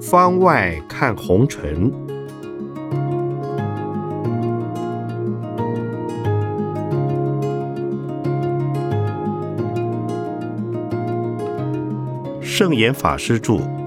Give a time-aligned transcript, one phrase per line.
[0.00, 1.92] 方外看红尘，
[12.40, 13.85] 圣严法师著。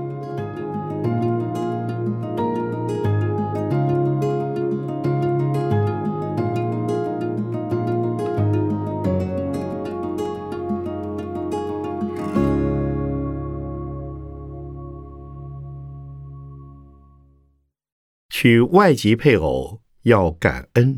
[18.42, 20.98] 娶外籍配偶要感恩。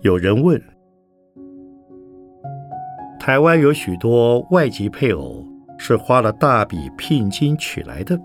[0.00, 0.60] 有人问：
[3.20, 5.46] 台湾有许多外籍配偶
[5.78, 8.20] 是花了大笔聘金娶来的，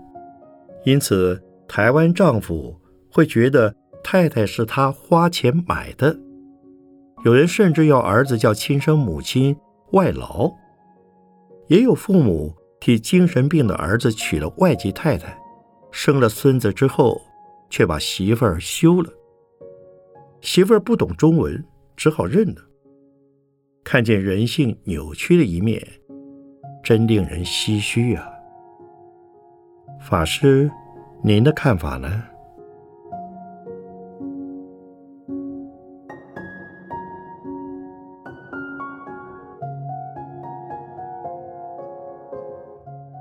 [0.82, 2.76] 因此台湾丈夫
[3.12, 6.18] 会觉得太太是他花钱买的。
[7.22, 9.54] 有人甚至要儿子叫亲生母亲
[9.92, 10.50] 外劳，
[11.66, 15.38] 也有父母替精神病的儿子娶了外籍太太，
[15.90, 17.20] 生了孙子之后，
[17.68, 19.12] 却把媳妇儿休了。
[20.40, 21.62] 媳妇儿不懂中文，
[21.94, 22.62] 只好认了。
[23.84, 25.86] 看见人性扭曲的一面，
[26.82, 28.26] 真令人唏嘘啊！
[30.00, 30.70] 法师，
[31.22, 32.24] 您的看法呢？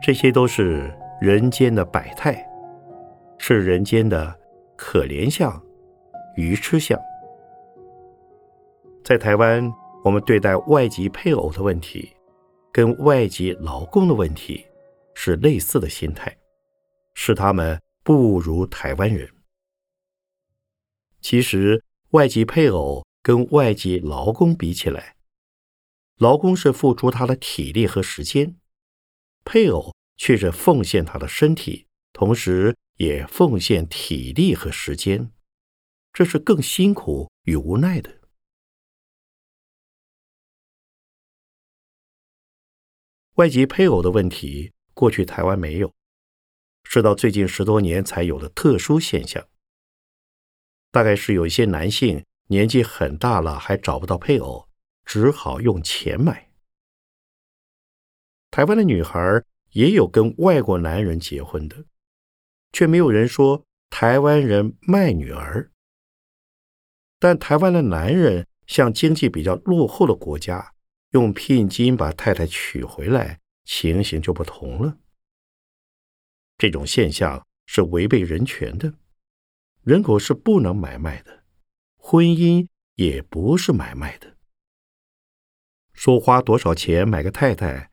[0.10, 2.44] 这些都是人间的百态，
[3.38, 4.40] 是人间的
[4.76, 5.64] 可怜相、
[6.36, 7.00] 愚痴相。
[9.04, 9.72] 在台湾，
[10.04, 12.12] 我们对待外籍配偶的问题，
[12.72, 14.66] 跟外籍劳工的问题
[15.14, 16.36] 是类似的心态，
[17.14, 19.30] 使他们不如台湾人。
[21.22, 21.84] 其实，
[22.14, 25.18] 外籍配偶跟外籍劳工比起来，
[26.18, 28.56] 劳工是付出他的体力和时间，
[29.46, 29.94] 配偶。
[30.20, 35.32] 却是奉献他的身体，同时也奉献体力和时间，
[36.12, 38.20] 这是更辛苦与无奈的。
[43.36, 45.94] 外籍配偶的问题，过去台湾没有，
[46.84, 49.48] 是到最近十多年才有的特殊现象。
[50.92, 54.68] 大概是有一些男性年纪很大了，还找不到配偶，
[55.06, 56.52] 只好用钱买。
[58.52, 59.42] 台湾的女孩。
[59.72, 61.86] 也有跟外国男人结婚的，
[62.72, 65.72] 却没有人说台湾人卖女儿。
[67.20, 70.74] 但台湾的男人向经济比较落后的国家
[71.12, 74.98] 用聘金把太太娶回来，情形就不同了。
[76.58, 78.94] 这种现象是违背人权的，
[79.84, 81.44] 人口是不能买卖的，
[81.98, 84.38] 婚姻也不是买卖的。
[85.94, 87.89] 说花多少钱买个太太？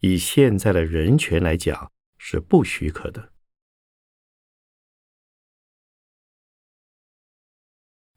[0.00, 3.32] 以现在的人权来讲，是不许可的。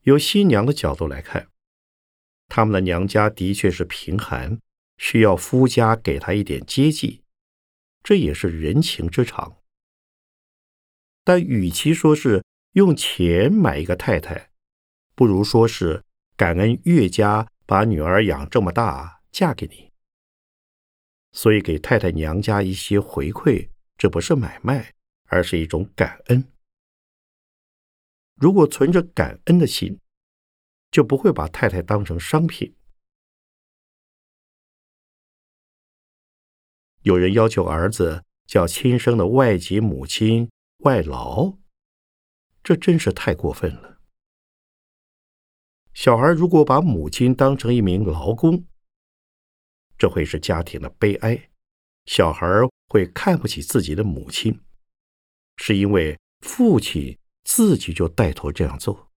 [0.01, 1.49] 由新娘的角度来看，
[2.47, 4.59] 他们的娘家的确是贫寒，
[4.97, 7.23] 需要夫家给她一点接济，
[8.03, 9.61] 这也是人情之常。
[11.23, 14.51] 但与其说是用钱买一个太太，
[15.15, 16.03] 不如说是
[16.35, 19.92] 感恩岳家把女儿养这么大，嫁给你。
[21.33, 24.93] 所以，给太太娘家一些回馈，这不是买卖，
[25.25, 26.47] 而是一种感恩。
[28.35, 29.99] 如果存着感恩的心，
[30.91, 32.75] 就不会把太太当成商品。
[37.01, 40.49] 有人要求儿子叫亲生的外籍母亲
[40.83, 41.57] 外劳，
[42.63, 43.99] 这真是太过分了。
[45.93, 48.65] 小孩如果把母亲当成一名劳工，
[50.03, 51.49] 这会是家庭的悲哀，
[52.07, 52.45] 小孩
[52.89, 54.59] 会看不起自己的母亲，
[55.55, 59.09] 是因为父亲自己就带头这样做。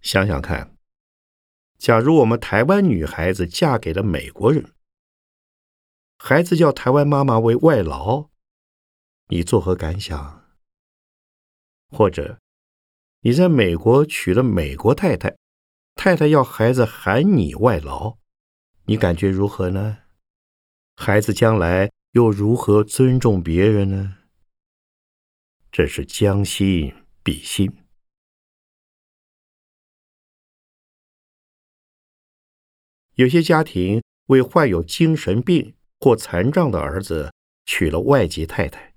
[0.00, 0.76] 想想看，
[1.78, 4.74] 假如我们台湾女孩子嫁给了美国人，
[6.18, 8.28] 孩子叫台湾妈妈为外劳，
[9.28, 10.58] 你作何感想？
[11.90, 12.40] 或者
[13.20, 15.38] 你在美国娶了美国太太？
[15.94, 18.18] 太太要孩子喊你外劳，
[18.84, 19.98] 你感觉如何呢？
[20.96, 24.18] 孩子将来又如何尊重别人呢？
[25.70, 27.70] 这是将心比心。
[33.14, 37.32] 有些家庭为患有精神病或残障的儿子
[37.66, 38.94] 娶了外籍太太，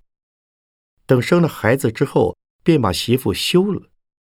[1.05, 3.89] 等生了孩子之后，便把媳妇休了，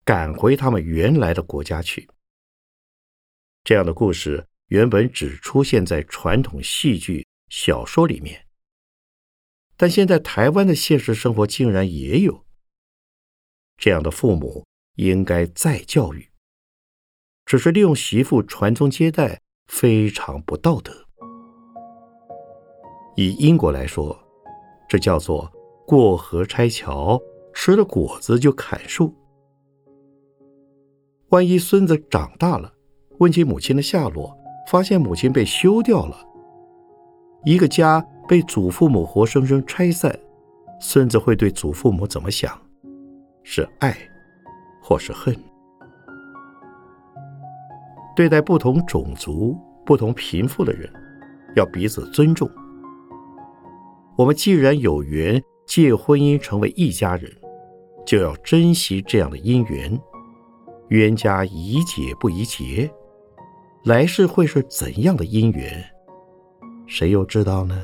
[0.04, 2.08] 赶回他们原来的国家去。
[3.68, 8.46] 这样的故事原本只出现在传统戏剧、小说里面，
[9.76, 12.46] 但现在台湾的现实生活竟然也有
[13.76, 16.30] 这样的父母，应该再教育。
[17.44, 21.06] 只是利用媳妇传宗接代，非常不道德。
[23.16, 24.18] 以英国来说，
[24.88, 25.52] 这叫做
[25.86, 27.20] 过河拆桥，
[27.52, 29.14] 吃了果子就砍树。
[31.28, 32.72] 万一孙子长大了，
[33.18, 34.36] 问起母亲的下落，
[34.70, 36.16] 发现母亲被休掉了，
[37.44, 40.16] 一个家被祖父母活生生拆散，
[40.80, 42.56] 孙子会对祖父母怎么想？
[43.42, 43.96] 是爱，
[44.80, 45.34] 或是恨？
[48.14, 50.88] 对待不同种族、不同贫富的人，
[51.56, 52.48] 要彼此尊重。
[54.16, 57.30] 我们既然有缘借婚姻成为一家人，
[58.04, 59.98] 就要珍惜这样的姻缘。
[60.88, 62.90] 冤家宜解不宜结，
[63.84, 65.82] 来世会是怎样的姻缘，
[66.86, 67.80] 谁又知道呢？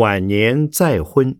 [0.00, 1.36] 晚年再婚，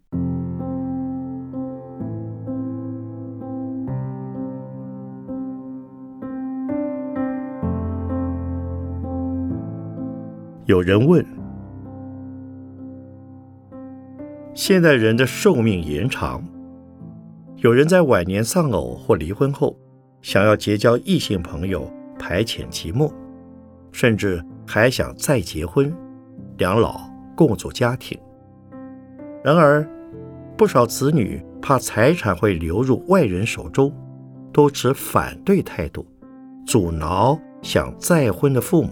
[10.67, 11.25] 有人问：
[14.53, 16.45] 现代人的寿命延长，
[17.57, 19.75] 有人在晚年丧偶或离婚后，
[20.21, 23.11] 想要结交异性朋友排遣寂寞，
[23.91, 25.91] 甚至还想再结婚，
[26.59, 27.01] 两老
[27.35, 28.21] 共组家庭。
[29.43, 29.89] 然而，
[30.57, 33.91] 不少子女怕财产会流入外人手中，
[34.53, 36.07] 都持反对态度，
[36.67, 38.91] 阻挠想再婚的父母，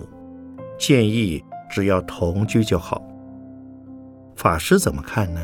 [0.79, 3.03] 建议只要同居就好。
[4.37, 5.41] 法师怎么看呢？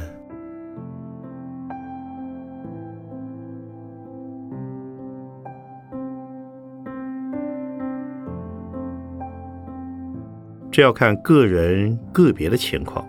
[10.70, 13.06] 这要看个人个别的情况。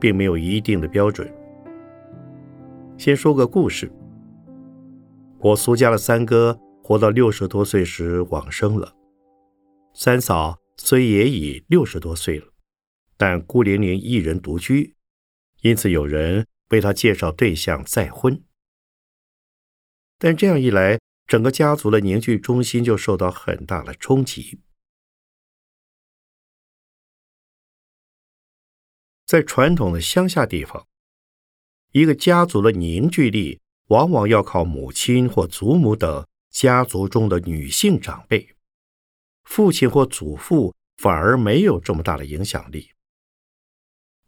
[0.00, 1.32] 并没有一定的标准。
[2.96, 3.92] 先说个故事。
[5.38, 8.94] 我苏家的三哥活到六十多岁时往生了，
[9.94, 12.46] 三嫂虽也已六十多岁了，
[13.16, 14.96] 但孤零零一人独居，
[15.62, 18.42] 因此有人为他介绍对象再婚。
[20.18, 24.60] 但这样一来，整个家族的凝聚中心就受到很大的冲击。
[29.30, 30.88] 在传统的乡下地方，
[31.92, 38.56] 一个家族的凝聚力往往要靠母亲或祖母等家族中的女性长辈，
[39.44, 42.90] 父亲或祖父反而没有这么大的影响力。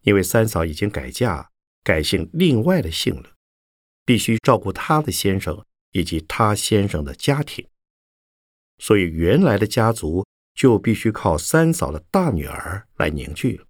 [0.03, 1.49] 因为三嫂已经改嫁，
[1.83, 3.31] 改姓另外的姓了，
[4.05, 7.67] 必须照顾她的先生以及她先生的家庭，
[8.77, 13.65] 所以原来的家族就必须靠三嫂的大女儿来凝聚了。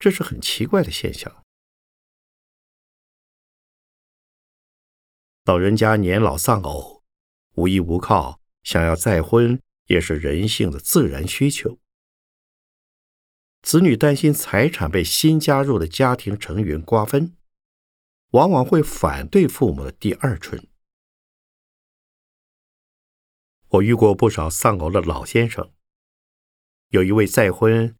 [0.00, 1.44] 这是很奇怪的现象。
[5.44, 7.02] 老人家年老丧偶，
[7.56, 11.78] 无依无靠，想要再婚，也是人性的自然需求。
[13.60, 17.36] 子女担心财产被新加入的家庭成员瓜分，
[18.30, 20.66] 往往会反对父母的第二春。
[23.68, 25.74] 我遇过不少丧偶的老先生，
[26.88, 27.94] 有一位再婚，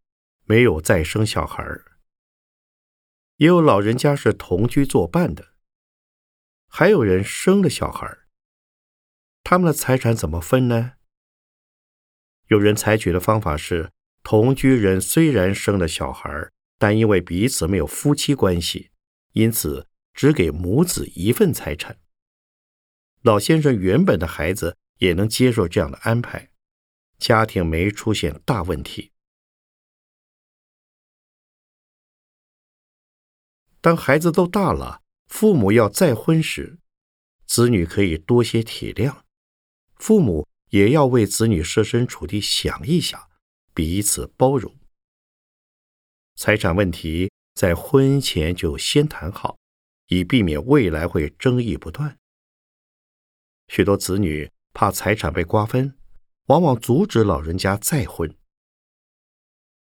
[0.45, 1.90] 没有再生小孩儿。
[3.41, 5.55] 也有老人家是同居作伴的，
[6.69, 8.19] 还有人生了小孩
[9.43, 10.93] 他们的财产怎么分呢？
[12.49, 13.93] 有人采取的方法是，
[14.23, 18.91] 同居人虽然生了小孩但因为彼此没有夫妻关系，
[19.33, 21.99] 因此只给母子一份财产。
[23.23, 26.51] 老先生原本的孩子也能接受这样的安排，
[27.17, 29.13] 家庭没出现大问题。
[33.81, 36.79] 当孩子都大了，父母要再婚时，
[37.47, 39.23] 子女可以多些体谅，
[39.95, 43.29] 父母也要为子女设身处地想一想，
[43.73, 44.77] 彼此包容。
[46.37, 49.59] 财产问题在婚前就先谈好，
[50.09, 52.19] 以避免未来会争议不断。
[53.69, 55.97] 许多子女怕财产被瓜分，
[56.47, 58.37] 往往阻止老人家再婚。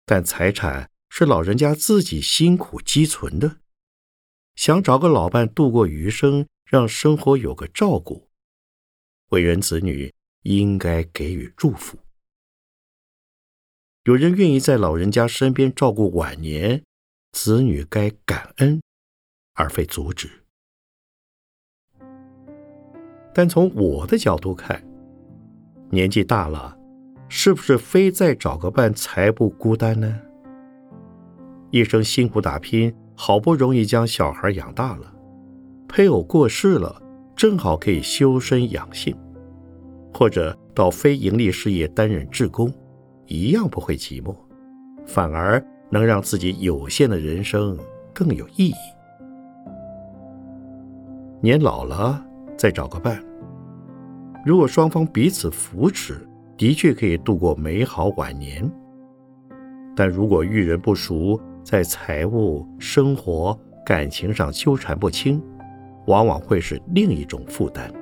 [0.05, 3.57] 但财产是老人家自己辛苦积存的，
[4.59, 8.27] 想找个老伴度过余生，让生活有个照顾，
[9.29, 11.97] 为人子女应该给予祝福。
[14.03, 16.83] 有人愿意在老人家身边照顾晚年，
[17.31, 18.81] 子女该感恩，
[19.53, 20.29] 而非阻止。
[23.33, 24.85] 但从我的角度看，
[25.89, 26.77] 年纪大了。
[27.29, 30.19] 是不是非再找个伴才不孤单呢？
[31.71, 35.13] 一生辛苦打拼，好不容易将小孩养大了，
[35.89, 37.01] 配偶过世了，
[37.35, 39.13] 正好可以修身养性，
[40.13, 42.73] 或者到非营利事业担任志工，
[43.25, 44.33] 一样不会寂寞，
[45.05, 47.77] 反而能让自己有限的人生
[48.13, 48.73] 更有意义。
[51.41, 52.25] 年老了
[52.57, 53.21] 再找个伴，
[54.45, 56.25] 如果双方彼此扶持。
[56.57, 58.69] 的确可以度过美好晚年，
[59.95, 65.39] 但如果遇人不熟，在财务、生活、感情上纠缠不清，
[66.07, 67.93] 往往会是另一种负担，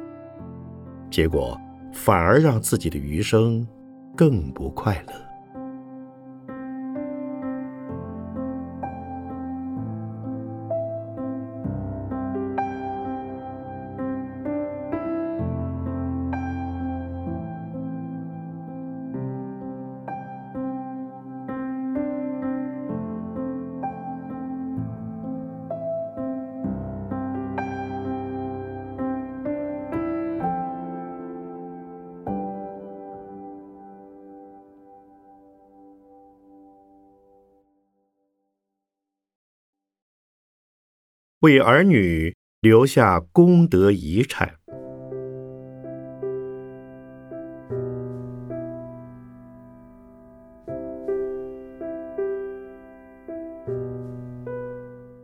[1.12, 1.60] 结果
[1.92, 3.68] 反而让自己的余生
[4.16, 5.27] 更不快乐。
[41.48, 44.52] 为儿女留下功德遗产。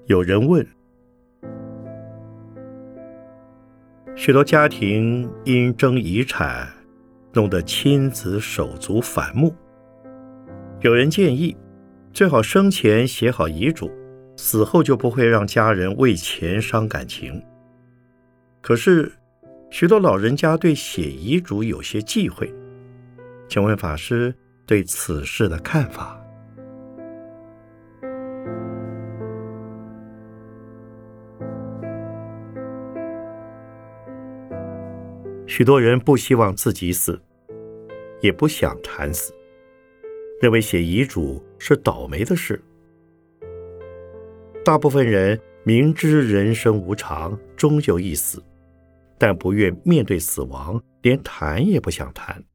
[0.05, 0.65] 有人问：
[4.15, 6.69] 许多家庭因争遗产，
[7.33, 9.53] 弄得亲子手足反目。
[10.79, 11.57] 有人建议，
[12.13, 13.91] 最好生前写好遗嘱。
[14.45, 17.41] 死后就不会让家人为钱伤感情。
[18.59, 19.09] 可是，
[19.71, 22.53] 许多老人家对写遗嘱有些忌讳。
[23.47, 24.35] 请问法师
[24.65, 26.19] 对此事的看法？
[35.47, 37.17] 许多人不希望自己死，
[38.19, 39.33] 也不想惨死，
[40.41, 42.61] 认为写遗嘱是倒霉的事。
[44.65, 48.41] 大部分人明知人生无常，终究一死，
[49.19, 52.45] 但不愿面对死亡，连谈也不想谈。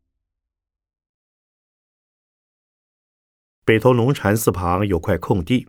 [3.67, 5.69] 北投龙禅寺旁有块空地，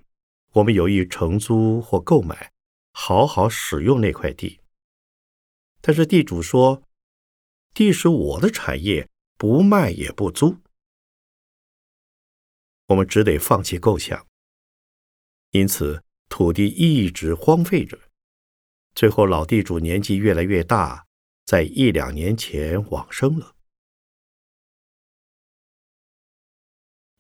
[0.53, 2.53] 我们有意承租或购买，
[2.93, 4.61] 好好使用那块地。
[5.81, 6.81] 但是地主说，
[7.73, 10.55] 地是我的产业，不卖也不租。
[12.87, 14.25] 我们只得放弃构想，
[15.51, 16.01] 因此。
[16.29, 17.99] 土地一直荒废着，
[18.93, 21.05] 最后老地主年纪越来越大，
[21.43, 23.55] 在一两年前往生了。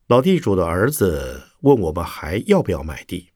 [0.05, 3.31] 老地主的儿子问我们还要不要买地，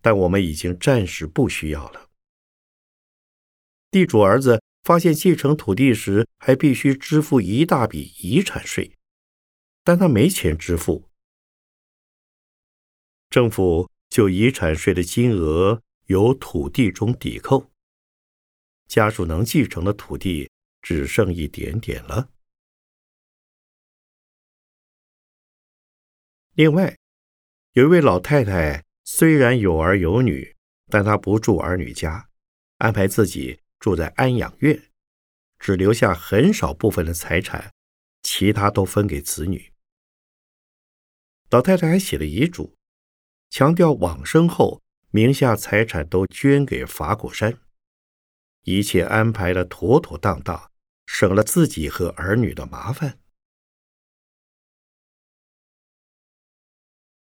[0.00, 2.10] 但我们已经暂时不需要了。
[3.90, 8.96] 地主儿子发现继承土地时还必须支付一大笔遗产税，
[9.82, 11.08] 但他没钱支付，
[13.30, 13.90] 政府。
[14.18, 17.70] 就遗产税的金额由土地中抵扣，
[18.88, 20.50] 家属能继承的土地
[20.82, 22.28] 只剩一点点了。
[26.54, 26.98] 另外，
[27.74, 30.56] 有一位老太太，虽然有儿有女，
[30.88, 32.28] 但她不住儿女家，
[32.78, 34.90] 安排自己住在安养院，
[35.60, 37.72] 只留下很少部分的财产，
[38.24, 39.72] 其他都分给子女。
[41.50, 42.76] 老太太还写了遗嘱。
[43.50, 47.58] 强调往生后名下财产都捐给法果山，
[48.64, 50.70] 一切安排的妥妥当当，
[51.06, 53.18] 省了自己和儿女的麻烦。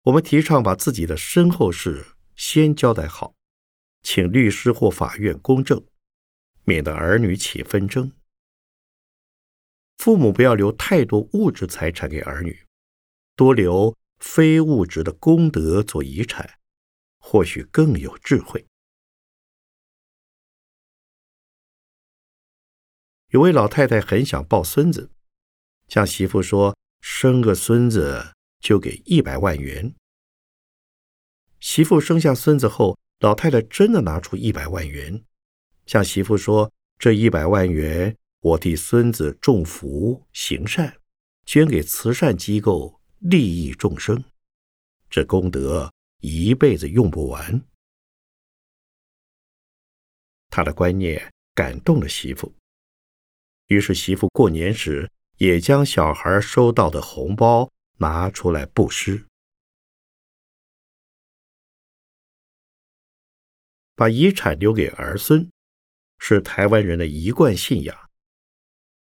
[0.05, 3.35] 我们提倡把自己的身后事先交代好，
[4.03, 5.85] 请律师或法院公证，
[6.65, 8.11] 免得儿女起纷争。
[9.99, 12.67] 父母不要留太多物质财产给儿女，
[13.37, 16.59] 多留非物质的功德做遗产，
[17.19, 18.67] 或许更有智慧。
[23.29, 25.11] 有位老太太很想抱孙子，
[25.89, 29.95] 向媳妇说：“生个孙子就给一百万元。”
[31.61, 35.25] 媳妇生下孙子后，老太太真的拿出一百万元，
[35.87, 40.99] 向媳妇说：“这一百万元。”我替孙子种福行善，
[41.45, 44.25] 捐给慈善机构，利益众生，
[45.11, 47.63] 这功德一辈子用不完。
[50.49, 52.55] 他的观念感动了媳妇，
[53.67, 59.27] 于是媳妇过年时也将小孩收到的红包拿出来布施，
[63.95, 65.51] 把遗产留给儿孙，
[66.19, 68.11] 是台湾人的一贯信仰。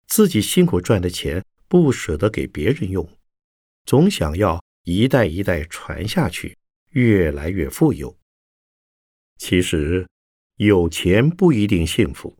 [0.08, 3.08] 自己辛苦赚的钱不舍得给别人用，
[3.85, 6.57] 总想要一代一代传下去，
[6.91, 8.15] 越来越富有。
[9.38, 10.07] 其实，
[10.57, 12.35] 有钱不一定幸福，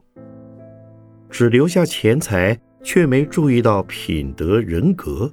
[1.28, 5.32] 只留下钱财却没注意到品德人格，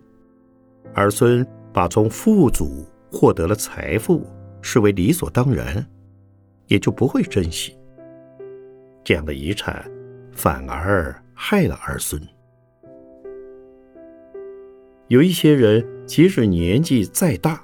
[0.94, 4.25] 儿孙把从父祖获得了财富
[4.62, 5.86] 视为理所当然，
[6.68, 7.78] 也就不会珍惜。
[9.04, 9.89] 这样的遗产
[10.32, 11.16] 反而。
[11.42, 12.22] 害了儿孙。
[15.08, 17.63] 有一些人，即使年纪再大，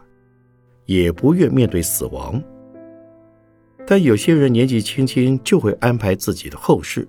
[0.85, 2.39] 也不愿面对死亡；
[3.87, 7.07] 但有些人年纪轻轻就会安排自己的后事。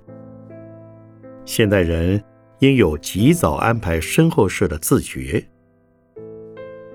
[1.45, 2.25] 现代人
[2.61, 5.47] 应有及早安排身后事的自觉。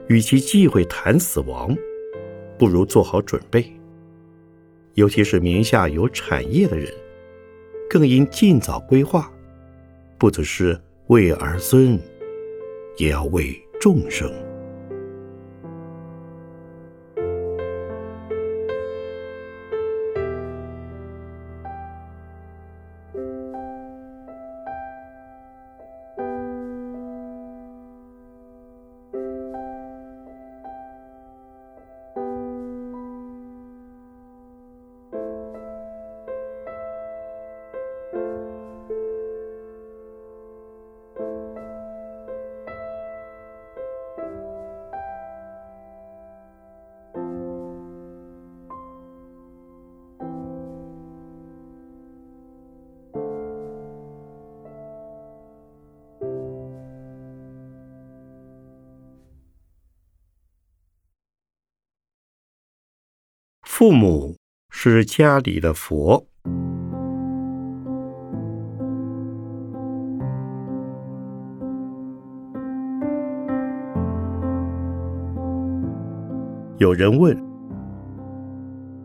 [0.08, 1.78] 与其忌讳谈死亡，
[2.58, 3.72] 不如做好准备。
[4.96, 6.92] 尤其是名下有产业的人，
[7.88, 9.32] 更应尽早规划。
[10.18, 12.00] 不只是为儿孙，
[12.98, 14.51] 也要为众生。
[63.82, 64.38] 父母
[64.70, 66.24] 是家里的佛。
[76.78, 77.36] 有人问：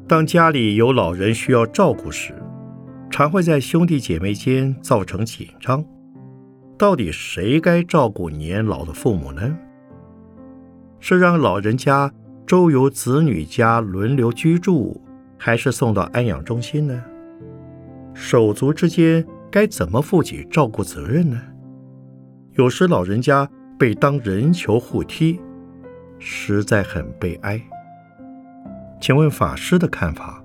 [0.06, 2.34] 当家里有老人需要照顾时，
[3.08, 5.82] 常会在兄弟姐妹间造成紧张。
[6.76, 9.56] 到底谁该照顾年老的父母呢？
[11.00, 12.12] 是让老人家？
[12.46, 15.00] 周游子女家轮流居住，
[15.36, 17.02] 还是送到安养中心呢？
[18.14, 21.42] 手足之间该怎么负起照顾责任呢？
[22.52, 25.40] 有时老人家被当人球互踢，
[26.20, 27.60] 实在很悲哀。
[29.00, 30.40] 请问法师的看法？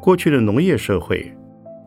[0.00, 1.30] 过去的农业社会，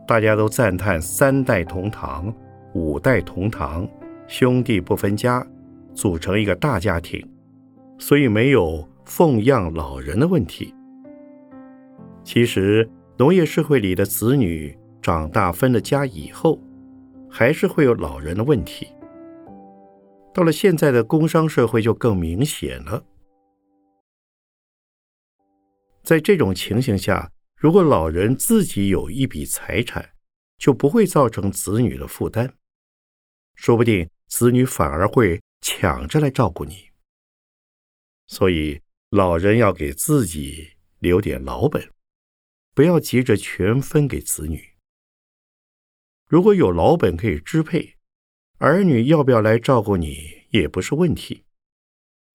[0.06, 2.32] 大家都赞叹三代同堂、
[2.72, 3.88] 五代同堂，
[4.28, 5.44] 兄弟不分家，
[5.94, 7.20] 组成一个大家庭，
[7.98, 10.72] 所以没有奉养老人的问题。
[12.22, 16.60] 其实，农业社会里的子女长大分了家以后，
[17.28, 18.86] 还是会有老人的问题。
[20.32, 23.02] 到了现在的工商社会，就更明显了。
[26.04, 30.14] 在这种情形下，如果老人自己有一笔财产，
[30.58, 32.54] 就不会造成子女的负担，
[33.54, 36.90] 说不定子女反而会抢着来照顾你。
[38.26, 41.90] 所以，老人要给自己留点老本，
[42.74, 44.74] 不要急着全分给子女。
[46.26, 47.96] 如果有老本可以支配，
[48.58, 51.44] 儿女要不要来照顾你也不是问题，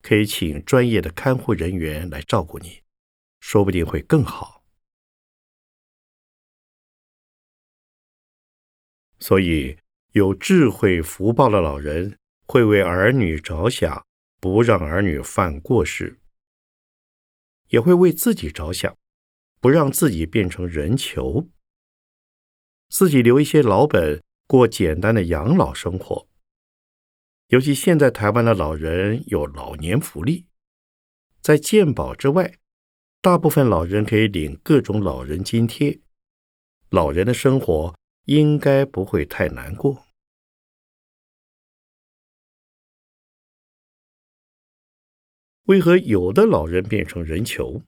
[0.01, 2.83] 可以请专业的看护人员来照顾你，
[3.39, 4.58] 说不定会更好。
[9.19, 9.77] 所以，
[10.13, 14.05] 有智慧福报的老人会为儿女着想，
[14.39, 16.15] 不让儿女犯过失；
[17.67, 18.97] 也会为自己着想，
[19.59, 21.49] 不让自己变成人球，
[22.89, 26.27] 自己留一些老本，过简单的养老生活。
[27.47, 30.45] 尤其现在台湾的老人有老年福利，
[31.41, 32.57] 在健保之外，
[33.21, 35.99] 大部分老人可以领各种老人津贴，
[36.89, 37.93] 老人的生活
[38.29, 40.05] 应该不会太难过。
[45.63, 47.81] 为何有的老人变成人球？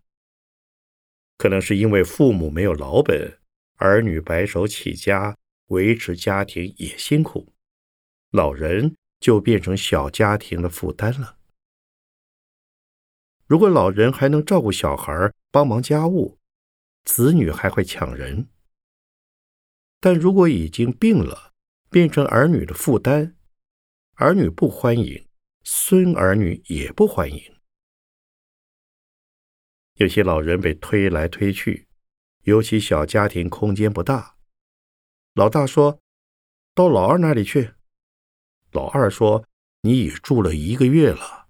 [1.38, 3.40] 可能是因为父母没有老本，
[3.76, 7.54] 儿女白手起家，维持家庭也辛苦，
[8.32, 11.38] 老人就变成小家庭的负担了。
[13.46, 16.40] 如果老人还能照顾小孩，帮忙家务，
[17.04, 18.48] 子女还会抢人；
[20.02, 21.54] 但如果已经病了，
[21.92, 23.38] 变成儿女的负担，
[24.16, 25.28] 儿女不欢迎，
[25.64, 27.40] 孙儿女也不欢迎。
[29.94, 31.88] 有些老人被推来推去，
[32.46, 34.38] 尤其小家庭空间不大。
[35.36, 36.02] 老大说
[36.74, 37.76] ：“到老二那里去。”
[38.74, 39.46] 老二说
[39.82, 41.48] ：“你已住了一个月了，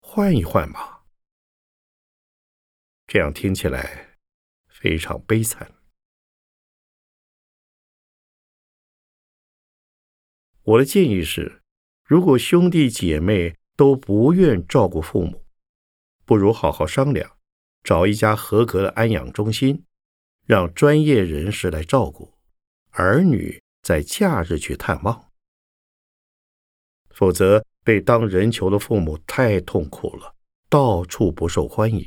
[0.00, 1.06] 换一换吧。”
[3.08, 4.18] 这样听起来
[4.68, 5.72] 非常悲惨。
[10.64, 11.62] 我的建议是：
[12.04, 15.44] 如果兄弟姐妹都不愿照顾父母，
[16.24, 17.30] 不如好好商量。
[17.82, 19.84] 找一家合格的安养中心，
[20.46, 22.32] 让专业人士来照顾
[22.92, 25.30] 儿女，在假日去探望。
[27.10, 30.34] 否则，被当人球的父母太痛苦了，
[30.70, 32.06] 到处不受欢迎。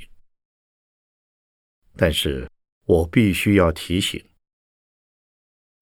[1.96, 2.50] 但是
[2.86, 4.28] 我必须要提醒：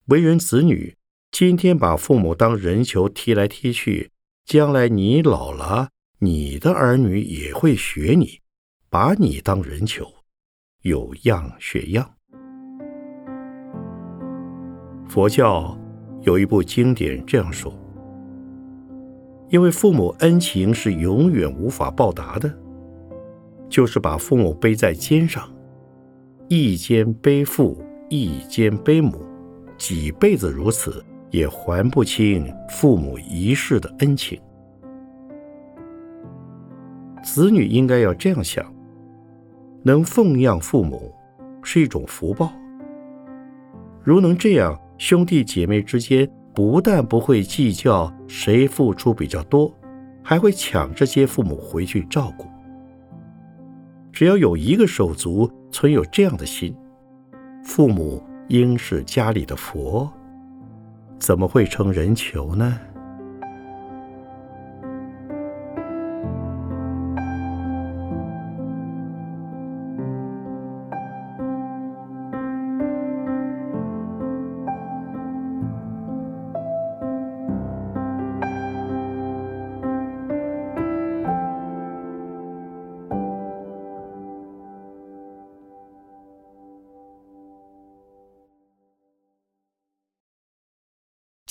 [0.06, 0.95] 为人子女，
[1.38, 4.10] 今天把父母当人球踢来踢去，
[4.46, 8.40] 将来你老了，你的儿女也会学你。
[8.88, 10.06] 把你当人球，
[10.80, 12.10] 有样学样。
[15.06, 15.78] 佛教
[16.22, 17.70] 有一部经典这样说：
[19.50, 22.50] 因为父母恩情是永远无法报答的，
[23.68, 25.46] 就是把父母背在肩上，
[26.48, 29.22] 一肩背父，一肩背母，
[29.76, 31.04] 几辈子如此，
[31.36, 34.40] 也还不清父母一世的恩情。
[37.22, 38.64] 子女应该要这样想。
[39.82, 41.12] 能奉养父母
[41.62, 42.50] 是一种福报。
[44.02, 49.70] 如能这样，兄弟姐妹之间不但不会计较谁付出比较多，
[50.22, 52.46] 还会抢着接父母回去照顾。
[54.10, 56.74] 只要有一个手足存有这样的心，
[57.62, 60.10] 父母应是家里的佛，
[61.18, 62.78] 怎么会成人球呢？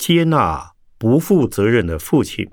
[0.08, 2.46] 接纳不负责任的父亲。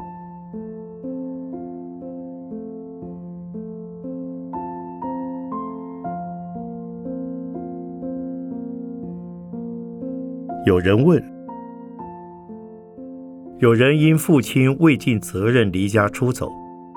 [10.66, 11.24] 有人问：
[13.60, 16.50] 有人因父亲未尽责任离家出走，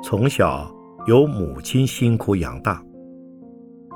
[0.02, 0.74] 从小
[1.06, 2.82] 由母亲辛苦养大。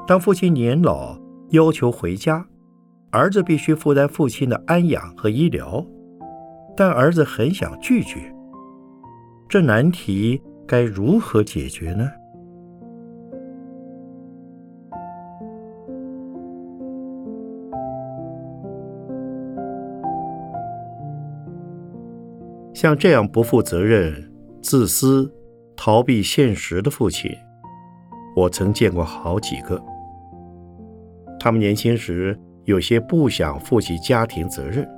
[0.07, 1.18] 当父亲年老
[1.53, 2.46] 要求回家，
[3.12, 5.83] 儿子必须负担父亲的安养和医疗。
[6.81, 8.19] 但儿子很想拒绝，
[9.47, 12.11] 这难题该如何解决呢？
[22.73, 25.31] 像这样不负责任、自私、
[25.77, 27.31] 逃避现实的父亲，
[28.35, 29.79] 我曾见过好几个。
[31.38, 34.88] 他们年轻时有些不想负起家庭责任。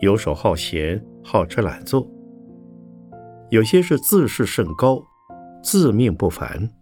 [0.00, 2.08] 游手好闲、好吃懒做，
[3.50, 5.04] 有些是自视甚高、
[5.60, 6.72] 自命不凡。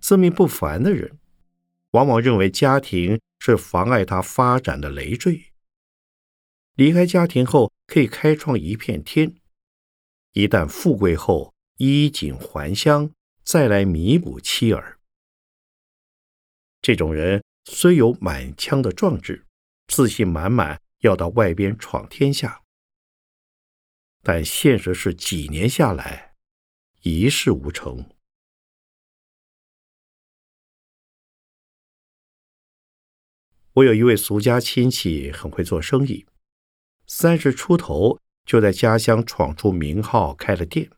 [0.00, 1.18] 自命不凡的人，
[1.90, 5.52] 往往认为家庭是妨碍他发展的累赘。
[6.76, 9.30] 离开家庭后，可以开创一片天；
[10.32, 13.10] 一旦富贵后，衣锦还乡，
[13.42, 15.00] 再来弥补妻儿。
[16.80, 17.42] 这种人。
[17.64, 19.46] 虽有满腔的壮志，
[19.88, 22.62] 自信满满要到外边闯天下。
[24.22, 26.36] 但现实是几年下来，
[27.02, 28.10] 一事无成。
[33.74, 36.26] 我有一位俗家亲戚，很会做生意，
[37.06, 40.90] 三十出头就在家乡闯出名号，开了店。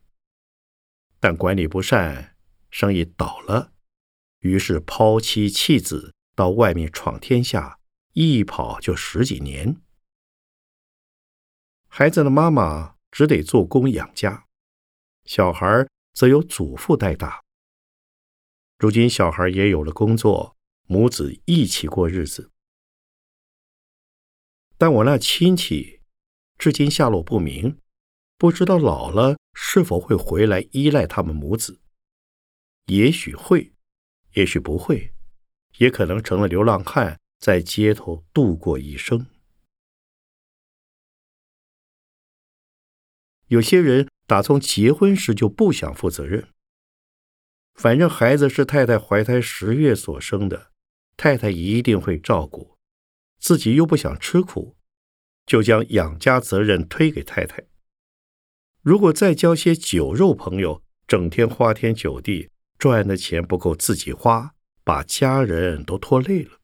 [1.19, 2.35] 但管理不善，
[2.69, 3.71] 生意倒了，
[4.39, 7.79] 于是抛妻弃子，到外面闯天下，
[8.13, 9.81] 一跑就十几年。
[11.87, 14.47] 孩子的妈妈只得做工养家，
[15.25, 17.43] 小孩则由祖父带大。
[18.79, 22.51] 如今小孩也有了工作，母子一起过日子。
[24.77, 26.01] 但我那亲戚
[26.57, 27.79] 至今下落不明，
[28.37, 31.79] 不知道老了是否会回来依赖他们母子。
[32.87, 33.73] 也许会，
[34.33, 35.12] 也许不会，
[35.77, 39.25] 也可能成了流浪汉，在街头度过一生。
[43.47, 46.47] 有些人打从结婚时就不想负责任，
[47.75, 50.71] 反正孩子是太太怀胎十月所生的，
[51.17, 52.77] 太太一定会照顾。
[53.39, 54.77] 自己又不想吃苦，
[55.45, 57.65] 就将养家责任推给太太。
[58.81, 64.52] 如果再交些酒肉朋友，整天花天酒地，赚的钱不够自己花，
[64.83, 66.59] 把家人都拖累了。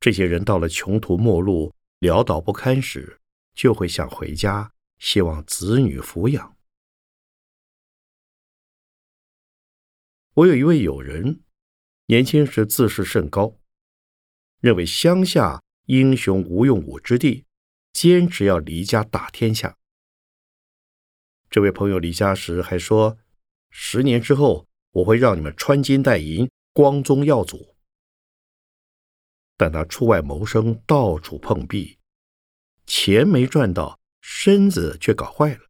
[0.00, 3.20] 这些人到了穷途末路、潦倒不堪时，
[3.54, 6.56] 就会想回家，希望子女抚养。
[10.34, 11.42] 我有一位友人，
[12.06, 13.58] 年轻时自视甚高。
[14.60, 17.44] 认为乡下英雄无用武之地，
[17.92, 19.76] 坚持要离家打天下。
[21.48, 23.18] 这位朋友离家时还说
[23.70, 27.74] ：“十年之后，我会让你们穿金戴银，光宗耀祖。”
[29.58, 31.98] 但他出外谋生，到处碰壁，
[32.86, 35.62] 钱没赚到，身子却搞坏了。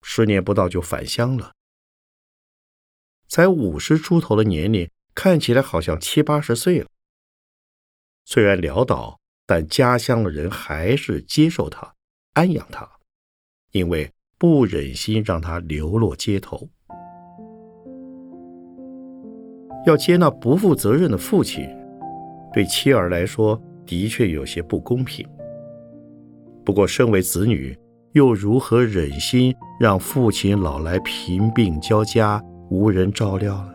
[0.00, 1.54] 十年不到就返乡了，
[3.28, 6.88] 才五十出头的年龄，看起来好像七八十岁了。
[8.24, 11.94] 虽然潦倒，但家乡的人还是接受他，
[12.32, 12.98] 安养他，
[13.72, 16.70] 因为不忍心让他流落街头。
[19.86, 21.68] 要接纳不负责任的父亲，
[22.52, 25.26] 对妻儿来说的确有些不公平。
[26.64, 27.76] 不过，身为子女，
[28.12, 33.72] 又如何忍心让父亲老来贫病交加，无人照料呢？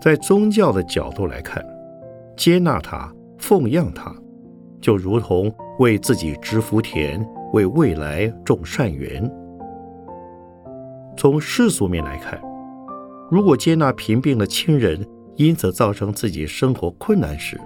[0.00, 1.64] 在宗教的角度来看。
[2.36, 4.14] 接纳他，奉养他，
[4.80, 9.30] 就如同为自己植福田，为未来种善缘。
[11.18, 12.40] 从世俗面来看，
[13.30, 17.56] 如果接纳贫病的亲人，因此造成自己生活困难时，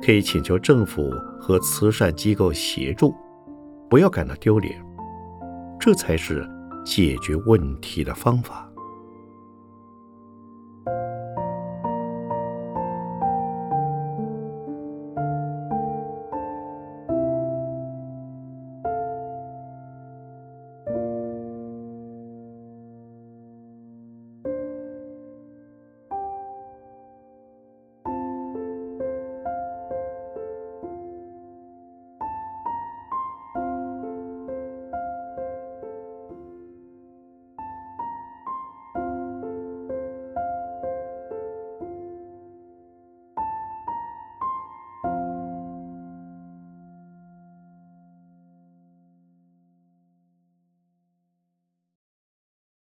[0.00, 3.12] 可以请求政府和慈善机构协助，
[3.88, 4.72] 不要感到丢脸，
[5.80, 6.48] 这才是
[6.86, 8.69] 解决问题的方法。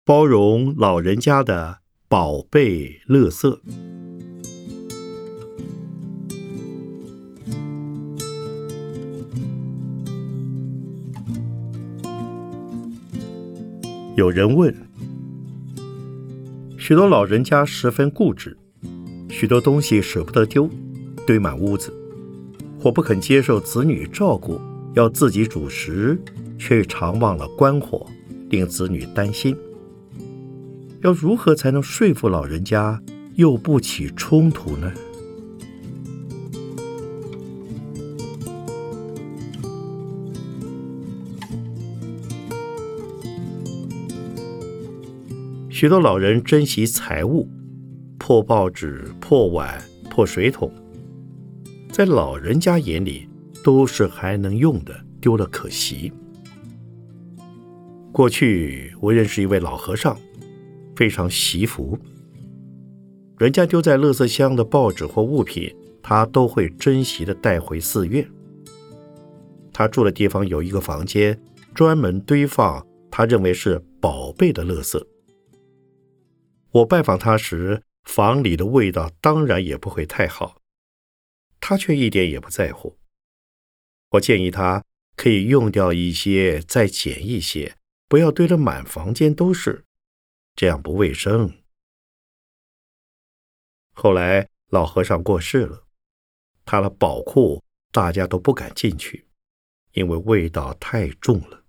[0.09, 3.61] 包容老人家的宝贝乐色。
[14.17, 14.75] 有人问：
[16.79, 18.57] 许多老人家十分固执，
[19.29, 20.71] 许多东西舍不得丢，
[21.27, 21.93] 堆满屋子，
[22.81, 24.59] 或不肯接受子女照顾，
[24.95, 26.19] 要自己煮食，
[26.59, 28.07] 却常忘了关火，
[28.49, 29.55] 令子女担心。
[31.01, 33.01] 要如何才能说服老人家
[33.35, 34.93] 又不起冲突呢？
[45.71, 47.49] 许多老人珍惜财物，
[48.19, 49.81] 破报纸、破碗、
[50.11, 50.73] 破水桶，
[51.93, 53.29] 在老人家眼里
[53.63, 56.13] 都是还能用的，丢了可惜。
[58.11, 60.19] 过去我认识一位老和尚。
[60.99, 61.97] 非常惜福，
[63.39, 68.29] 人家丢在垃圾箱的报纸或物品，他都会珍惜的带回寺院。
[69.73, 71.41] 他住的地方有一个房间，
[71.73, 75.01] 专门堆放他认为是宝贝的垃圾。
[76.73, 80.61] 我拜访他时，房里的味道当然也不会太好，
[81.61, 82.97] 他却一点也不在乎。
[84.11, 84.83] 我建议他
[85.15, 87.77] 可以用掉一些，再捡一些，
[88.09, 89.85] 不要堆得满房间都是，
[90.59, 91.63] 这样不卫生。
[93.93, 95.87] 后来老和尚过世了，
[96.65, 99.29] 他的宝库大家都不敢进去，
[99.93, 101.65] 因为味道太重了。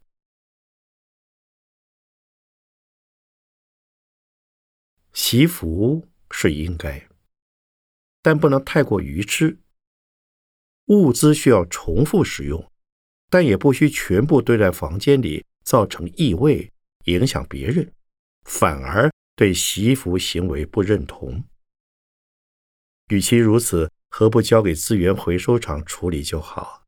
[5.14, 7.08] 祈福是应该，
[8.24, 9.60] 但不能太过愚痴。
[10.86, 12.72] 物资需要重复使用，
[13.30, 16.74] 但也不需全部堆在房间里，造成异味，
[17.06, 17.94] 影响别人，
[18.50, 21.44] 反而对祈福行为不认同。
[23.10, 26.88] 与其如此，何不交给资源回收厂处理就好？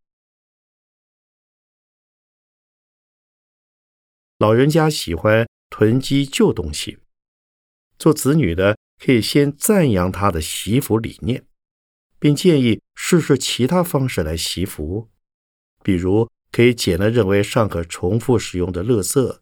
[4.40, 6.98] 老人家喜欢囤积旧东西，
[8.00, 11.46] 做子女的可以先赞扬他的习服理念，
[12.18, 15.12] 并建议试试其他方式来习服，
[15.84, 19.42] 比如可以捡了认为尚可重复使用的垃圾，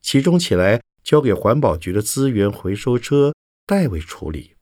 [0.00, 0.80] 集中起来
[1.10, 3.34] 交给环保局的资源回收车
[3.66, 4.54] 代为处理。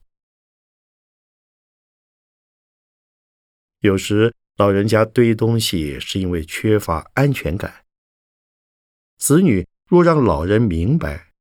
[3.81, 7.85] 有时老人家堆东西是因为缺乏安全感。
[9.19, 11.33] 子女若让老人明白，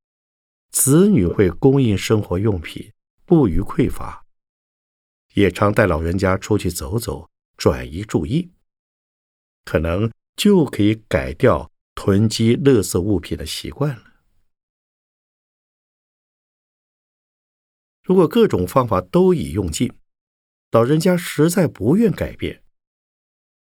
[0.71, 2.91] 子女会供应生活用品，
[3.25, 4.25] 不予匮乏，
[5.35, 8.51] 也常带老人家出去走走，转移注意，
[9.63, 14.06] 可能就可以改掉囤积垃圾物品的习惯了。
[18.07, 19.91] 如果各种方法都已用尽，
[20.71, 22.61] 老人家实在不愿改变，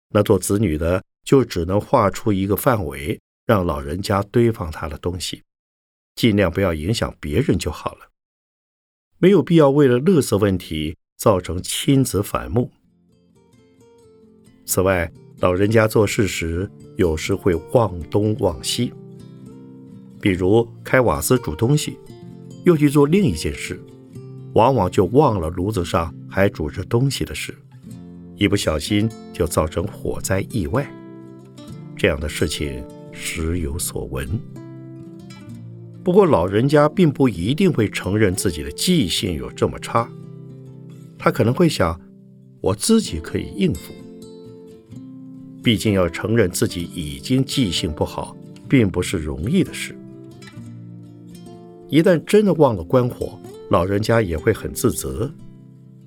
[0.10, 5.41] 那做子女的就只能画出一个范围，让老人家堆放他的东西，
[6.13, 8.12] 尽量不要影响别人就好了。
[9.17, 12.71] 没有必要为了垃圾问题造成亲子反目。
[14.67, 18.93] 此外，老人家做事时有时会忘东忘西，
[20.21, 21.97] 比如开瓦斯煮东西，
[22.65, 23.84] 又去做另一件事。
[24.58, 27.56] 往往就忘了炉子上还煮着东西的事，
[28.38, 30.91] 一不小心就造成火灾意外。
[31.96, 34.28] 这样的事情时有所闻。
[36.04, 40.10] 不过老人家并不一定会承认自己的记性有这么差，
[41.20, 42.02] 他可能会想：
[42.60, 43.93] 我自己可以应付。
[45.62, 48.36] 毕竟要承认自己已经记性不好，
[48.67, 49.96] 并不是容易的事。
[51.89, 55.32] 一旦真的忘了关火，老人家也会很自责，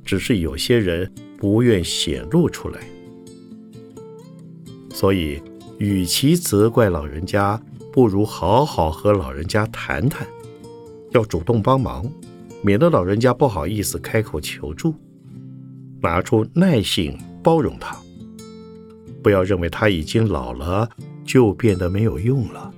[0.05, 2.81] 只是有些人不愿显露出来。
[4.92, 5.42] 所以，
[5.79, 7.61] 与其责怪老人家，
[7.92, 10.27] 不如好好和老人家谈谈，
[11.11, 12.05] 要主动帮忙，
[12.62, 14.94] 免得老人家不好意思开口求助。
[16.03, 17.94] 拿出耐性包容他，
[19.23, 20.88] 不要认为他已经老了
[21.25, 22.73] 就变得没有用了。